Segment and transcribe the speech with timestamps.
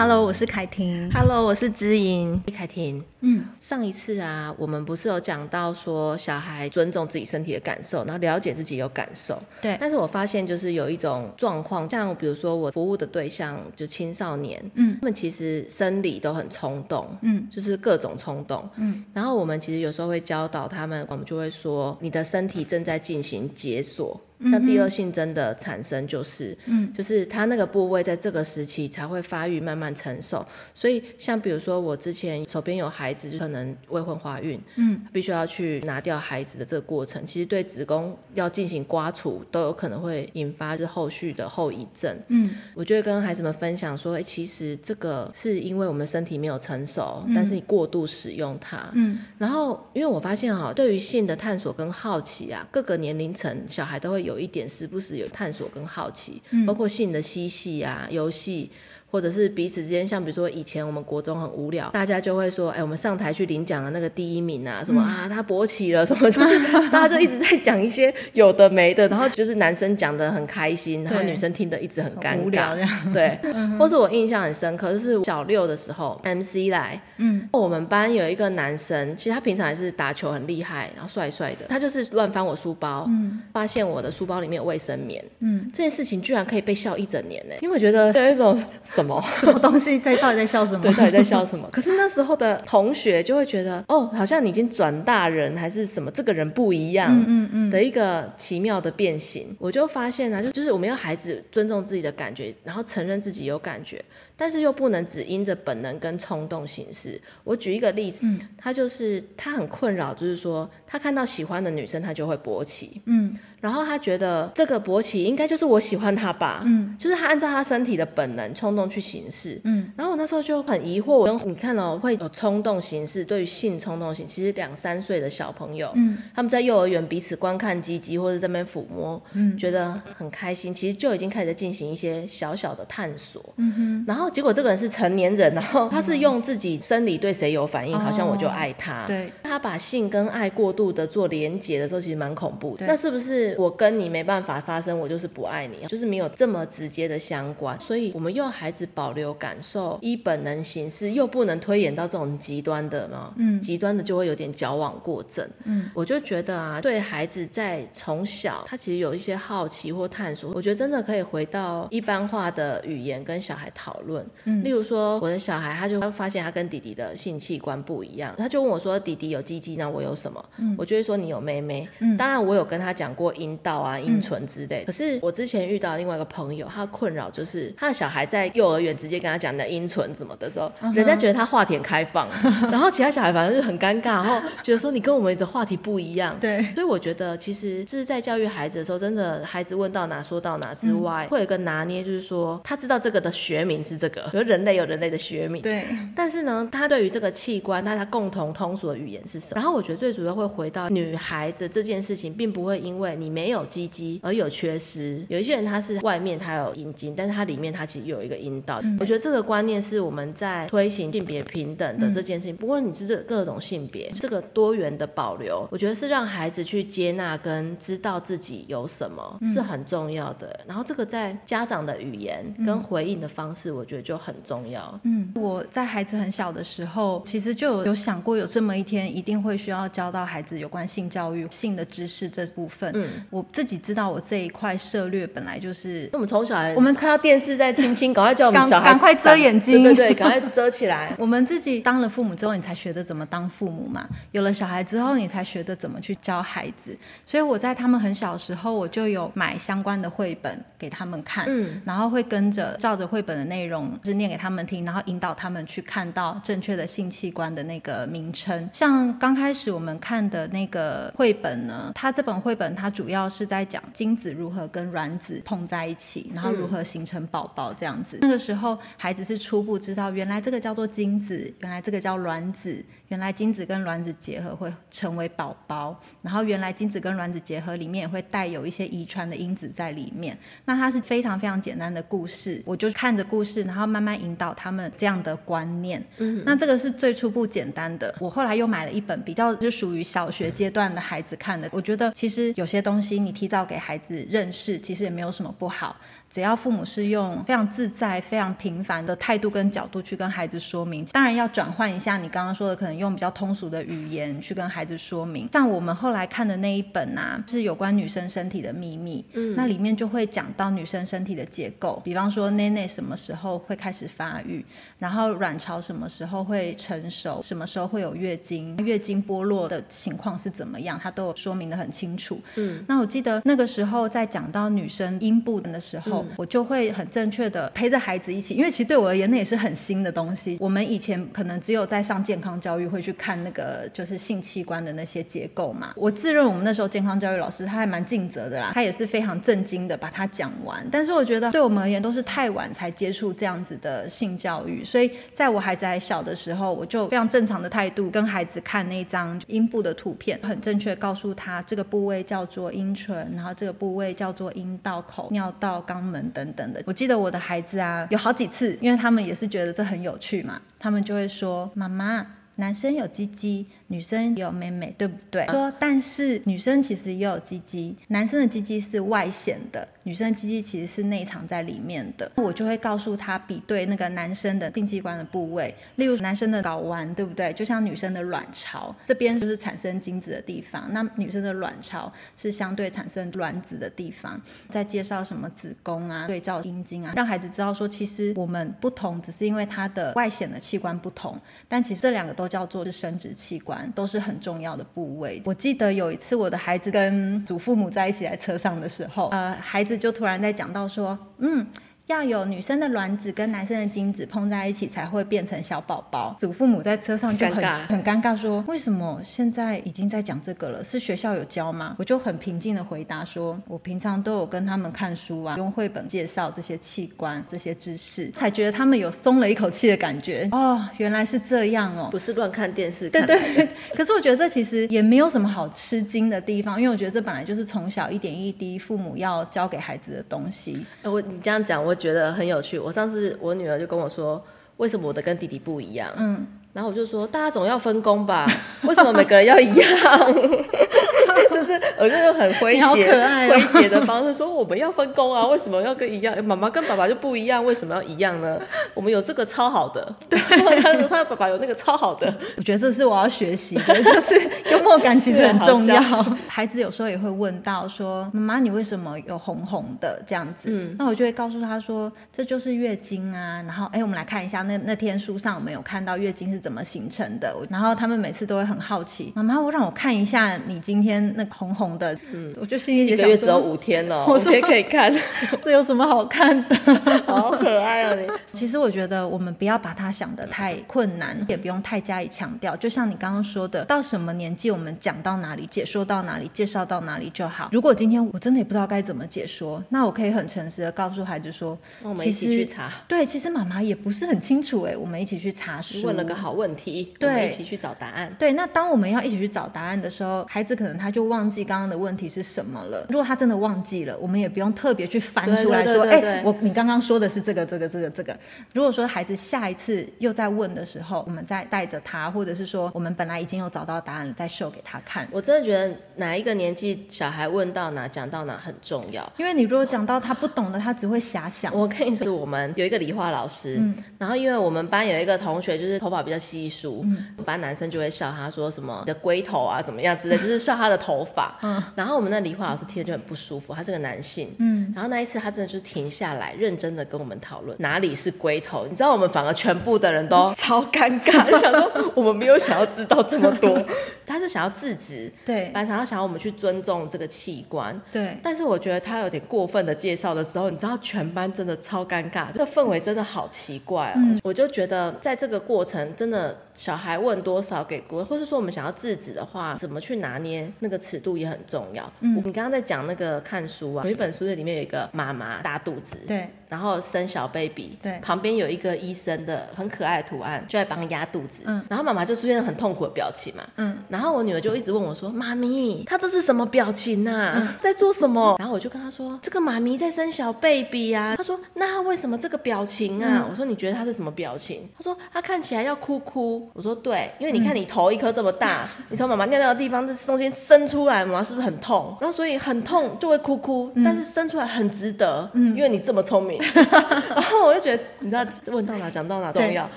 [0.00, 1.10] Hello，我是凯婷。
[1.12, 2.40] Hello，我是知音。
[2.54, 9.38] 凯婷，嗯，上一次啊，我们不是有讲到说小孩尊重自己身体的感受，然后了解自己有感受。
[9.60, 9.76] 对。
[9.78, 19.04] 但是我发现就是有一种状况，像比如说我服务的对象就青少年，嗯，他们其实生理都很冲动，嗯，就是各种冲动，嗯。
[19.12, 24.18] 然后我们其实有时候会教导他们，我们就会说，你的身体正在进行解锁。
[24.52, 30.46] 像第二性征的产生，就是，嗯，就是他那个部位在这个时期才会发育，慢慢成熟。
[30.72, 33.57] 所以，像比如说我之前手边有孩子，就可能
[33.88, 42.16] 未婚怀孕，嗯，必须要去拿掉孩子的这个过程，其实对子宫要进行刮除，都有可能会引发是后续的后遗症。
[42.28, 48.90] 嗯，我就会跟孩子们分享说，哎，其实这个是因为我们身体没有成熟，但是你过度使用它。
[48.94, 58.70] 嗯，然后因为我发现哈，对于性的探索跟好奇啊，各个年龄层小孩都会有一点，时不时有探索跟好奇，嗯、包括性的嬉戏啊、游戏。
[59.10, 66.58] 或者是彼此之间，像比如说以前我们国中很无聊，大家就会说，哎、欸，我们上台去领奖的那个第一名啊，什么、嗯、啊，他勃起了，什么就是
[66.90, 73.12] 大家就一直在讲一些有的没的，然后就是男生讲的很开心，然后女生听得一直很尴尬，无聊这样。
[73.12, 73.38] 对，
[73.78, 88.62] 或是我印象很深刻，就是小六的时候，MC 来，嗯，我们班有一个男生，其实他平常也是打球很厉害，然后帅帅的，他就是乱翻我书包，嗯，发现我的书包里面有卫生棉，嗯，这件事情居然可以被笑一整年呢，因为我觉得 有一种。
[88.98, 90.16] 什么什么东西在？
[90.16, 90.82] 到底在笑什么？
[90.82, 91.68] 对，到底在笑什么？
[91.70, 96.10] 可是那时候的同学就会觉得，哦，好像你已经转大人，还是什么？
[96.10, 99.44] 这个人不一样，嗯嗯的一个奇妙的变形。
[99.50, 104.04] 嗯嗯、我就发现呢、啊，就就是我们要孩子尊重自己的感觉，然后承认自己有感觉，
[104.38, 107.20] 但是又不能只因着本能跟冲动行事。
[107.44, 113.36] 我举一个例子，嗯、他就是他很困扰，就是说他看到喜欢的女生，他就会勃起，嗯。
[113.60, 119.90] 然后他觉得这个勃起应该就是我喜欢他吧，嗯，就是他按照他身体的本能冲动去行事，嗯。
[119.96, 134.04] 然后我那时候就很疑惑，我跟你看哦，会有冲动行事，对于性冲动性，其实两三岁的小朋友，嗯，他们在幼儿园彼此观看鸡鸡或者在那边抚摸，嗯，觉得很开心，其实就已经开始进行一些小小的探索，嗯哼。
[134.06, 139.30] 然后结果这个人是成年人，然后他是用自己生理对谁有反应，嗯、好像我就爱他，对。
[139.42, 142.86] 他把性跟爱过度的做连结的时候，其实蛮恐怖的。
[142.86, 143.54] 那是不是？
[143.58, 147.78] 我跟你没办法发生，我就是不爱你，就是没有这么直接的相关。
[147.80, 153.32] 所以，我们用孩子保留感受，依本能行事，又不能推演到这种极端的嘛。
[153.36, 155.48] 嗯，极端的就会有点矫枉过正。
[155.64, 164.17] 嗯，我就觉得啊，对孩子在从小，他其实有一些好奇或探索，我觉得真的可以回到一般化的语言跟小孩讨论。
[164.44, 174.86] 嗯，例如说，我的小孩他就发现他跟弟弟的性器官不一样，他就问我说：“弟弟有鸡鸡，那我有什么？”嗯，我就会说：“你有妹妹。”嗯，当然我有跟他讲过阴道啊、阴唇之类的。
[174.86, 182.28] 可是我之前遇到另外一个朋友，他的困扰就是他的小孩在幼儿园直接跟他讲的阴唇怎么的时候，人家觉得他话题很开放，
[182.70, 186.36] 然后其他小孩反正就很尴尬，然后觉得说你跟我们的话题不一样。
[186.40, 195.62] 对，所以我觉得其实就是在教育孩子的时候，真的孩子问到哪说到哪之外，会有一个拿捏，就是说他知道这个的学名是这个，比如人类有人类的学名。
[195.62, 199.52] 对，但是呢，他对于这个器官，他他共同通俗的语言是什么？
[199.54, 205.24] 然后我觉得最主要会回到女孩子这件事情，并不会因为你没有鸡鸡而有缺失。
[205.28, 208.80] 有一些人他是外面他有阴茎，但是他里面他其实有一个阴道。
[208.84, 212.54] 嗯、我觉得这个观念是我们在推行性别平等的这件事情。
[212.54, 220.58] 嗯、不过你是这各种性别，这个多元的保留，我觉得是让孩子去接纳跟知道自己有什么、嗯、是很重要的。
[220.66, 224.98] 然后这个在家长的语言跟回应的方式，我觉得就很重要。
[225.04, 232.90] 嗯，我在孩子很小的时候，其实就有有想过有这么一天，一定会需要教到孩子有关性教育、性的知识这部分。
[232.94, 241.14] 嗯，我自己知道我这一块涉略本来就是，我们从小我们看到电视在亲亲，赶快叫我们小孩赶快遮眼睛，对对对，赶快遮起来。
[241.18, 244.08] 我们自己当了父母之后，你才学得怎么当父母嘛。
[244.32, 246.96] 有了小孩之后，你才学得怎么去教孩子。
[247.26, 258.68] 所以我在他们很小的时候，我就有买相关的绘本给他们看，嗯，然后会跟着照着绘本的内容，就是念给他们听，然后引导他们去看到正确的性器官的那个名称。
[258.72, 268.16] 像刚开始我们看的那个绘本呢，它这本绘本它主要是在讲精子如何跟卵子碰在一起，然后如何形成宝宝这样子。
[268.16, 280.36] 嗯、那个时候孩子是初步知道，原来这个叫做精子，原来这个叫卵子，原来精子跟卵子结合会成为宝宝，然后原来精子跟卵子结合里面也会带有一些遗传的因子在里面。
[280.64, 286.02] 那它是非常非常简单的故事，我就看着故事，然后慢慢引导他们这样的观念。
[286.16, 288.12] 嗯，那这个是最初步简单的。
[288.18, 291.68] 我后来又买了一本比较就属于小学阶段的孩子看的。
[291.70, 295.94] 我觉得其实有些东西你提早给孩子认识，其实也没有什么不好。
[296.30, 305.48] 只要父母是用非常自在、非常平凡的态度跟角度去跟孩子说明，当然要转换一下你刚刚说的，可能用比较通俗的语言去跟孩子说明。
[305.52, 314.64] 像我们后来看的那一本啊，是有关女生身体的秘密，嗯，那里面就会讲到女生身体的结构，比方说内内什么时候会开始发育，
[314.98, 322.40] 然后卵巢什么时候会成熟，什么时候会有月经，月经剥落的情况是怎么样，它都有说明的很清楚。
[322.56, 326.24] 嗯，那我记得那个时候在讲到女生阴部的时候。
[326.36, 330.56] 我就会很正确的陪着孩子一起，因为其实对我而言那也是很新的东西。
[330.60, 335.92] 我们以前可能只有在上健康教育会去看那个就是性器官的那些结构嘛。
[335.96, 340.86] 我自认我们那时候健康教育老师他还蛮尽责的啦，他也是非常震惊的把它讲完。
[340.90, 356.18] 但是我觉得对我们而言都是太晚才接触这样这样子的性教育，所以在我孩子还小的时候，我就非常正常的态度跟孩子看那张阴部的图片，很正确告诉他这个部位叫做阴唇，然后这个部位叫做阴道口、尿道、肛门。
[356.34, 362.26] 等等的，我记得我的孩子啊，有好几次，因为他们也是觉得这很有趣嘛，他们就会说：“妈妈，
[362.58, 365.46] 男生有鸡鸡。”女生也有妹妹，对不对？
[365.46, 372.30] 说，但是女生其实也有鸡鸡，男生的鸡鸡是外显的，女生的鸡鸡其实是内藏在里面的。
[372.36, 377.50] 我就会告诉他比对那个男生的性器官的部位，例如男生的睾丸，对不对？
[377.54, 384.38] 就像女生的卵巢，这边就是产生精子的地方，那女生的卵巢是相对产生卵子的地方。
[384.68, 391.34] 再介绍什么子宫啊，对照阴茎啊，让孩子知道说，其实我们不同，只是因为它的外显的器官不同，
[391.66, 393.90] 但其实这两个都叫做是生殖器官。
[393.94, 395.42] 都是很重要的部位。
[395.44, 401.66] 我记得有一次，我的孩子跟祖父母在一起在车上的时候，呃，孩子就突然在讲到说，嗯。
[402.08, 406.34] 要有女生的卵子跟男生的精子碰在一起才会变成小宝宝。
[406.40, 410.82] 祖父母在车上就很尴，很尴尬，说为什么现在已经在讲这个了？
[410.82, 411.94] 是学校有教吗？
[411.98, 420.48] 我就很平静的回答说，我平常都有跟他们看书啊，用绘本介绍这些器官、这些知识，才觉得他们有松了一口气的感觉。
[420.52, 423.26] 哦，原来是这样哦，不是乱看电视看。
[423.26, 423.68] 对对。
[423.94, 430.86] 可是我觉得这其实也没有什么好吃惊的地方，因为我觉得这本来就是从小一点一滴父母要教给孩子的东西。
[431.02, 431.97] 我你这样讲，我。
[431.98, 432.78] 觉得很有趣。
[432.78, 434.42] 我上次我女儿就跟我说，
[434.78, 436.08] 为什么我的跟弟弟不一样？
[436.16, 436.46] 嗯，
[436.78, 438.46] 然后我就说，大家总要分工吧？
[438.84, 439.88] 为什么每个人要一样？
[441.50, 445.44] 就是我就用很诙谐、诙谐的方式说，我们要分工啊？
[445.48, 446.32] 为什么要跟一样？
[446.44, 448.60] 妈妈跟爸爸就不一样，为什么要一样呢？
[448.94, 450.38] 我们有这个超好的，对，
[450.80, 452.32] 他说他爸爸有那个超好的。
[452.56, 454.40] 我觉得这是我要学习的，就是
[454.70, 456.00] 幽默感其实很重要。
[456.46, 460.68] 孩子有时候也会问到说，妈妈你为什么有红红的这样子？
[460.70, 463.60] 嗯，那我就会告诉他说，这就是月经啊。
[463.66, 467.54] 然后哎，我们来看一下那那天书上我们有看到月经是怎么形成的。
[467.68, 471.18] 然后他们每次都会很好奇，妈妈我让我看一下你今天。
[471.36, 475.12] 那个红红的，嗯，我就心里想，一个月只有五天哦， 我也可以看，
[475.62, 476.76] 这有什么好看的？
[477.26, 478.26] 好可爱啊你！
[478.52, 482.76] 其实我觉得我们不要把它想得太困难，也不用太加以强调。
[482.76, 487.68] 就像你刚刚说的，到什么年纪我们讲到哪里，解说到哪里，介绍到哪里就好。
[487.72, 492.90] 如果今天我真的也不知道该怎么解说，那我可以很诚实的告诉孩子说，我们一起去查。
[493.06, 496.02] 对，其实妈妈也不是很清楚哎，我们一起去查书。
[496.02, 498.34] 问了个好问题，对，我们一起去找答案。
[498.40, 501.28] 对，那当我们要一起去找答案的时候，孩子可能他就。
[501.28, 503.06] 忘记刚刚的问题是什么了。
[503.10, 508.34] 如果他真的忘记了，我们也不用特别去翻出来说，哎，我你刚刚说的是这个这个这个这个。
[508.72, 515.28] 如果说孩子下一次又在问的时候，我们再带着他，或者是说我们本来已经有找到答案了，再秀给他看。
[515.30, 521.74] 我真的觉得哪一个年纪小孩问到哪讲到哪很重要，因为你如果讲到他不懂的，他只会遐想。
[521.76, 531.18] 我跟你说，我们有一个理化老师，嗯、然后因为我们班有一个同学就是头发比较稀疏，嗯、班男生就会笑他说什么你的龟头啊怎么样之类， 就是笑他的头。
[531.34, 543.78] 发，嗯，然后我们那理化老师听着就很不舒服，他是个男性，嗯，然后那一次他真的就是停下来，认真的跟我们讨论哪里是龟头，你知道我们反而全部的人都 超尴尬，就想说我们没有想要知道这么多，
[544.24, 560.96] 他是想要制止，对，班长他想要我们去尊重这个器官，对，但是我觉得他有点过分的介绍的时候，你知道全班真的超尴尬，这个氛围真的好奇怪哦，嗯，我就觉得在这个过程真的小孩问多少给国，或是说我们想要制止的话，怎么去拿捏那个。
[561.08, 562.08] 尺度也很很重要。
[562.20, 577.54] 嗯，你刚刚在讲那个看书啊，有一本书的里面有一个妈妈大肚子，对，然后生小 baby，对，旁边有一个医生的很可爱的图案，就在帮压肚子，嗯，然后妈妈就出现很痛苦的表情嘛，嗯，然后我女儿就一直问我说：“妈咪，她这是什么表情啊？
[577.56, 592.16] 嗯、在做什么？”然后我就跟她说：“这个妈咪在生小 baby 啊。”她说：“那她为什么这个表情啊？”嗯、我说：“你觉得她是什么表情？”她说：“她看起来要哭哭。”我说：“对，因为你看你头一颗这么大，嗯、你从妈妈尿尿的地方这中间伸出来，妈妈是不是很痛？
[592.20, 596.60] 然后所以很痛就会哭哭，嗯、但是生出来很值得，嗯，因为你这么聪明。
[596.74, 596.86] 嗯”
[597.34, 599.88] 然后我就觉得，你知道问到哪讲到哪重要。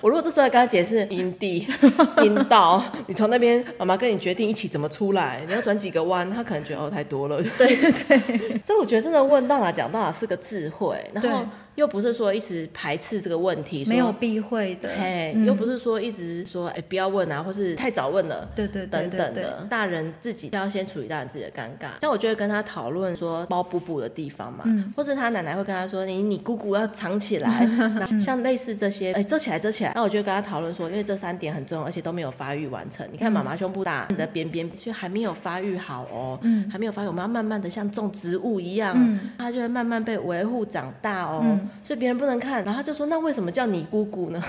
[0.00, 1.66] 我如果这时候跟他解释阴蒂、
[2.22, 7.42] 阴道，你从那边妈妈跟你决定一起怎么出来，你要转几个弯，他可能觉得哦太多了。
[7.58, 11.44] 对对对， 所以我觉得真的问到哪讲到哪是个智慧，然后。
[11.76, 22.00] 又不是说一直排斥这个问题，没有避讳的，嘿，又不是说一直说哎不要问啊，或是太早问了，对对对，等等的，大人自己要先处理大人自己的尴尬。
[22.00, 24.64] 像我就会跟他讨论说包补补的地方嘛，
[24.96, 27.68] 或是他奶奶会跟他说你你姑姑要藏起来，
[28.18, 33.06] 像类似这些，哎遮起来遮起来，那我就会跟他讨论说，因为这三点很重要，而且都没有发育完成。
[33.12, 38.96] 你看妈妈胸部大，你的边边就还没有发育好哦，嗯，还没有发育，我们要慢慢的像种植物一样，
[39.36, 42.64] 它就会慢慢被维护长大哦，所以别人不能看。
[42.64, 44.42] 然后他就说：“那为什么叫你姑姑呢？”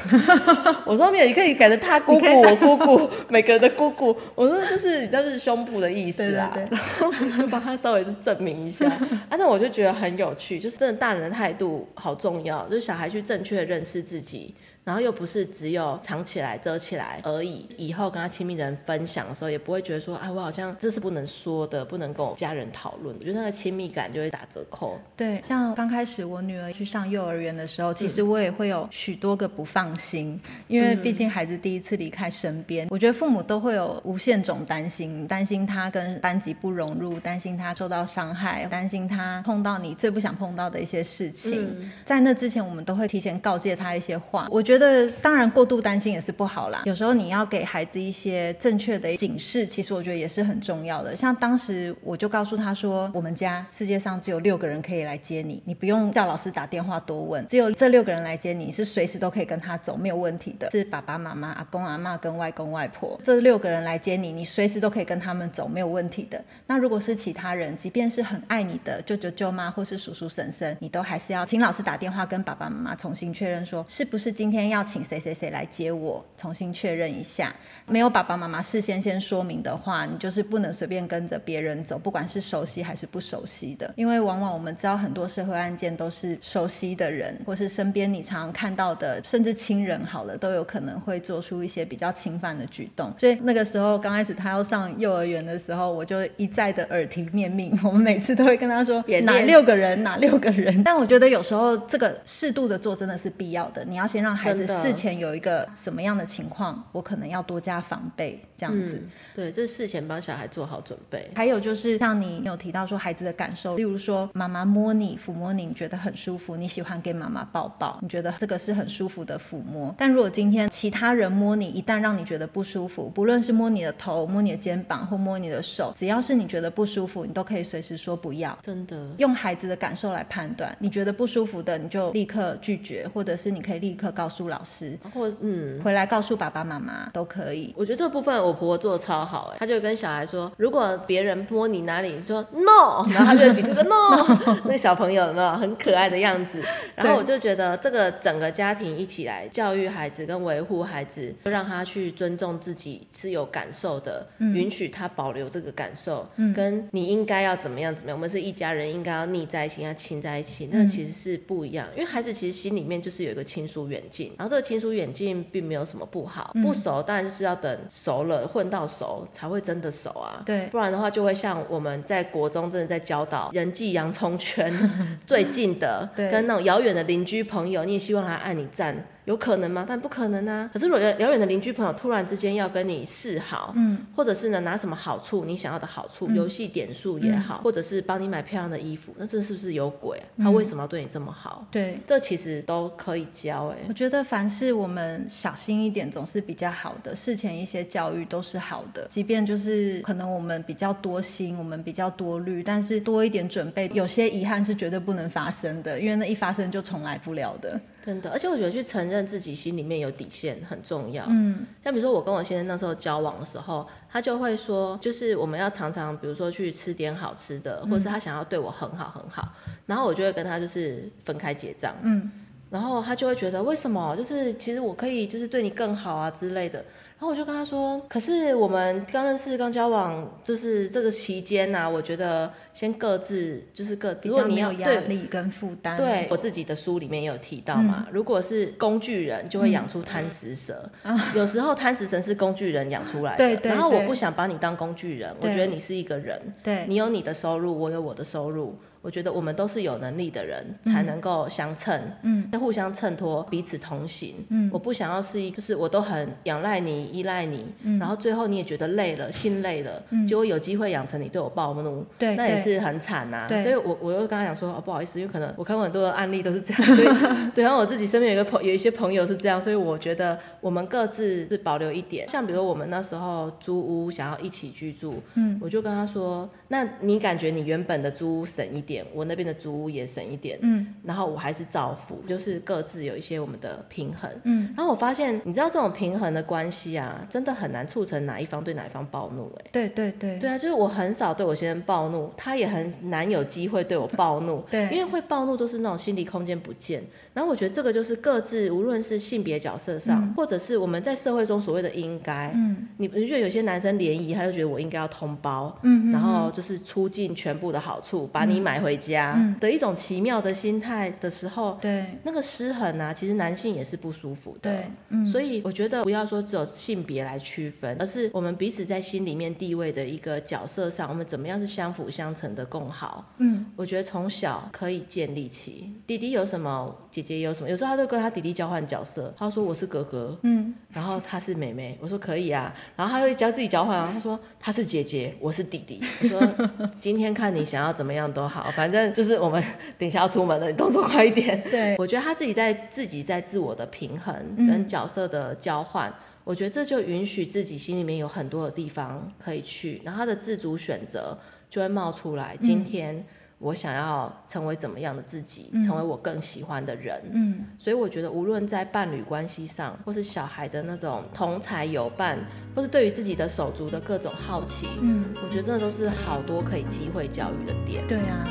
[0.85, 8.87] 我说：“没有，你可以改成他姑姑， 我姑姑，每个人的姑姑。”我说：“这是，这是胸部的意思啊。”对对对， 然后帮他稍微是证明一下。
[8.87, 14.53] 啊，那我就觉得很有趣，就是真的大人的态度好重要，就是小孩去正确的认识自己。
[14.87, 17.65] 然后又不是只有藏起来、遮起来而已。
[17.75, 23.13] 以后跟他亲密的人分享的时候，也不会觉得说，哎，我好像这是不能说的，不能跟我家人讨论。
[23.19, 24.97] 我觉得那个亲密感就会打折扣。
[25.17, 41.75] 对，像刚开始我女儿去上幼儿园的时候，其实我也会有许多个不放心，嗯、因为毕竟孩子第一次离开身边，嗯、我觉得父母都会有无限种担心，担心他跟班级不融入，担心他受到伤害，担心他碰到你最不想碰到的一些事情。
[41.81, 44.47] 嗯、在那之前，我们都会提前告诫他一些话。
[44.49, 44.76] 我觉得。
[44.77, 46.83] 觉得当然过度担心也是不好啦。
[46.85, 51.15] 有时候你要给孩子一些正确的警示，其实我觉得也是很重要的。
[51.15, 60.69] 像当时我就告诉他说，我们家世界上只有六个人可以来接你，你不用叫老师打电话多问，只有这六个人来接你，是随时都可以跟他走，没有问题的。
[60.69, 66.39] 是爸爸妈妈、阿公阿嬷跟外公外婆这六个人来接你，你随时都可以跟他们走，没有问题的。
[66.67, 77.53] 那如果是其他人，即便是很爱你的舅舅舅妈或是叔叔婶婶，你都还是要请老师打电话跟爸爸妈妈重新确认说，是不是今天要请谁谁谁来接我，重新确认一下。
[77.85, 83.93] 没有爸爸妈妈事先先说明的话，你就是不能随便跟着别人走，不管是熟悉还是不熟悉的。
[83.95, 93.13] 因为往往我们知道很多社会案件都是熟悉的人，或是身边你常常看到的，甚至亲人好了，都有可能会做出一些比较侵犯的举动。
[93.17, 100.67] 所以那个时候刚开始他要上幼儿园的时候，我就一再的耳提面命，我们每次都会跟他说 哪六个人，哪六个人。
[100.83, 105.17] 但我觉得有时候这个适度的做真的是必要的，你要先让孩子事前。
[105.17, 109.01] 有一个什么样的情况，我可能要多加防备，这样子。
[109.01, 111.27] 嗯、对，这是事前帮小孩做好准备。
[111.33, 119.93] 还有就是像你有提到说孩子的感受，例如说妈妈摸你、抚摸你，你觉得很舒服，你喜欢给妈妈抱抱，你觉得这个是很舒服的抚摸。
[119.97, 128.57] 但如果今天其他人摸你，一旦让你觉得不舒服，不论是摸你的头、摸你的肩膀或摸你的手，只要是你觉得不舒服，你都可以随时说不要。
[128.61, 134.97] 真的，用孩子的感受来判断，你觉得不舒服的，你就立刻拒绝，或者是你可以立刻告诉老师。
[135.13, 137.73] 或嗯，回来告诉爸爸妈妈都可以。
[137.75, 146.61] 我觉得这部分我婆婆做的超好哎，她就跟小孩说，如果别人摸你哪里，你说 no，然后她就比这个 no， 那小朋友有没有很可爱的样子？
[146.95, 165.37] 然后我就觉得这个整个家庭一起来教育孩子跟维护孩子，就让他去尊重自己是有感受的，嗯、允许他保留这个感受，嗯、跟你应该要怎么样怎么样，我们是一家人，应该要腻在一起，要亲在一起，那其实是不一样，因为孩子其实心里面就是有一个亲疏远近，然后这个亲疏远近。
[165.51, 170.41] 并没有什么不好，不熟当然就是要等熟了，混到熟才会真的熟啊。
[170.45, 174.73] 对，不然的话就会像我们在国中真的在教导人际洋葱圈
[175.25, 179.05] 最近的，对跟那种遥远的邻居朋友，你也希望他按你赞。
[179.27, 179.85] 有可能吗？
[179.85, 180.69] 但不可能啊！
[180.71, 190.17] 可是，如果遥远的邻居朋友突然之间要跟你示好，嗯，或者是呢拿什么好处，你想要的好处，游戏、嗯、点数也好，嗯、或者是帮你买漂亮的衣服，那这是不是有鬼？
[190.37, 191.67] 嗯、他为什么要对你这么好？
[191.69, 193.79] 对，这其实都可以教哎。
[193.89, 197.13] 我觉得凡是我们小心一点，总是比较好的。
[197.13, 207.77] 事前一些教育都是好的，即便就是可能我们比较多心，我们比较多虑，但是多一点准备，有些遗憾是绝对不能发生的，因为那一发生就重来不了的。
[208.07, 211.25] 真的，而且我觉得去承认自己心里面有底线很重要。
[211.27, 219.51] 嗯，像比如说我跟我先生那时候交往的时候，他就会说，就是我们要常常，比如说去吃点好吃的，或是他想要对我很好很好，
[219.85, 221.93] 然后我就会跟他就是分开结账。
[222.01, 222.31] 嗯，
[222.69, 224.15] 然后他就会觉得为什么？
[224.17, 226.83] 就是其实我可以就是对你更好啊之类的。
[227.19, 240.87] 然后我就跟他说，可是我们刚认识、刚交往，就是这个期间呢、啊，我觉得先各自就是各自，如果你有压力跟负担，对我自己的书里面也有提到嘛，嗯、如果是工具人，就会养出贪食蛇。
[241.01, 243.37] 嗯、有时候贪食蛇是工具人养出来的。
[243.37, 243.71] 对，对对。
[243.71, 246.39] 然后我不想把你当工具人，我觉得你是一个人。
[246.61, 246.85] 对。
[246.87, 248.77] 你有你的收入，我有我的收入。
[249.07, 254.35] 我觉得我们都是有能力的人，才能够相衬，嗯，互相衬托，彼此同行。
[254.49, 263.45] 嗯，我不想要是一，就是我都很仰赖你、依赖你，嗯，然后最后你也觉得累了、心累了，嗯，结果有机会养成你对我暴怒，对，那也是很惨呐。
[263.47, 267.07] 对，所以我我又跟他讲说，哦，不好意思，因为可能我看过很多的案例都是这样，所以
[267.55, 272.27] 对，然后我自己身边有一个朋有一些朋友是这样，所以我觉得我们各自是保留一点。
[272.27, 278.96] 像比如我们那时候租屋想要一起居住，嗯，我就跟他说，那你感觉你原本的租屋省一点。
[279.13, 308.87] 我那边的租屋也省一点，嗯，然后我还是照付，就是各自有一些我们的平衡，嗯，然后我发现，你知道这种平衡的关系啊，真的很难促成哪一方对哪一方暴怒，哎，对对对，对啊，就是我很少对我先生暴怒，他也很难有机会对我暴怒，对，因为会暴怒都是那种心理空间不见，然后我觉得这个就是各自，无论是性别角色上，或者是我们在社会中所谓的应该，嗯，你不觉得有些男生联谊，他就觉得我应该要通包，嗯，然后就是出尽全部的好处，把你买回。
[308.87, 314.71] 回家的一种奇妙的心态的时候，对那个失衡啊，其实男性也是不舒服的。
[314.71, 323.33] 对，嗯，所以我觉得不要说只有性别来区分，而是我们彼此在心里面地位的一个角色上，我们怎么样是相辅相成的共好。
[323.39, 325.93] 嗯，我觉得从小可以建立起。
[326.07, 336.41] 弟弟有什么，姐姐有什么，有时候他就跟他弟弟交换角色，他说我是哥哥，嗯，然后他是妹妹，我说可以啊，然后他会教自己交换啊，他说他是姐姐，我是弟弟，我说
[336.95, 338.66] 今天看你想要怎么样都好。
[338.71, 339.63] 反正就是我们
[339.97, 341.61] 等一下要出门了，你动作快一点。
[341.69, 351.37] 对，我觉得他自己在自己在自我的平衡跟角色的交换，嗯、我觉得这就允许自己心里面有很多的地方可以去，然后他的自主选择
[351.69, 352.57] 就会冒出来。
[352.61, 353.25] 今天
[353.59, 357.19] 我想要成为怎么样的自己，嗯、成为我更喜欢的人。
[357.33, 362.37] 嗯，所以我觉得无论在伴侣关系上，或是小孩的那种同才有伴，
[362.75, 368.05] 或是对于自己的手足的各种好奇，嗯，我觉得这都是好多可以机会教育的点。
[368.07, 368.47] 对啊。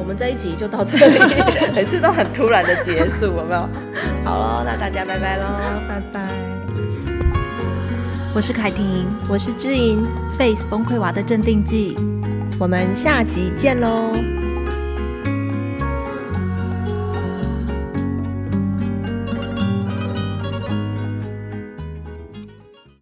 [0.00, 1.18] 我们这一集就到这里，
[1.74, 3.68] 每次都很突然的结束，有没有？
[4.24, 5.44] 好了，那大家拜拜喽，
[5.88, 6.28] 拜拜。
[8.32, 10.06] 我是凯婷，我是知音
[10.38, 11.96] ，Face 崩溃娃的镇定剂，
[12.60, 14.37] 我们下集见喽。